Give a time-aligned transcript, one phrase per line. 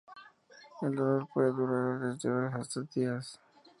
[0.81, 3.39] El dolor puede durar desde horas hasta días.